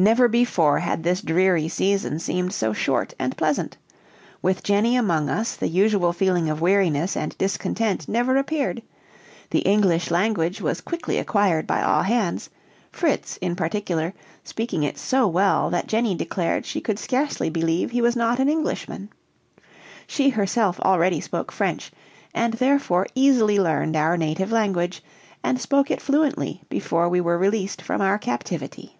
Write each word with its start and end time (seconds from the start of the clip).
Never 0.00 0.28
before 0.28 0.78
had 0.78 1.02
this 1.02 1.20
dreary 1.22 1.66
season 1.66 2.20
seemed 2.20 2.52
so 2.54 2.72
short 2.72 3.14
and 3.18 3.36
pleasant; 3.36 3.76
with 4.40 4.62
Jenny 4.62 4.94
among 4.94 5.28
us, 5.28 5.56
the 5.56 5.66
usual 5.66 6.12
feeling 6.12 6.48
of 6.48 6.60
weariness 6.60 7.16
and 7.16 7.36
discontent 7.36 8.06
never 8.06 8.36
appeared; 8.36 8.80
the 9.50 9.58
English 9.60 10.12
language 10.12 10.60
was 10.60 10.80
quickly 10.80 11.18
acquired 11.18 11.66
by 11.66 11.82
all 11.82 12.04
hands, 12.04 12.48
Fritz, 12.92 13.38
in 13.38 13.56
particular, 13.56 14.14
speaking 14.44 14.84
it 14.84 14.96
so 14.98 15.26
well 15.26 15.68
that 15.70 15.88
Jenny 15.88 16.14
declared 16.14 16.64
she 16.64 16.80
could 16.80 17.00
scarcely 17.00 17.50
believe 17.50 17.90
he 17.90 18.00
was 18.02 18.14
not 18.14 18.38
an 18.38 18.48
Englishman. 18.48 19.10
She 20.06 20.28
herself 20.28 20.78
already 20.78 21.20
spoke 21.20 21.50
French, 21.50 21.90
and 22.32 22.52
therefore 22.54 23.08
easily 23.16 23.58
learned 23.58 23.96
our 23.96 24.16
native 24.16 24.52
language 24.52 25.02
and 25.42 25.60
spoke 25.60 25.90
it 25.90 26.00
fluently 26.00 26.62
before 26.68 27.08
we 27.08 27.20
were 27.20 27.36
released 27.36 27.82
from 27.82 28.00
our 28.00 28.16
captivity. 28.18 28.94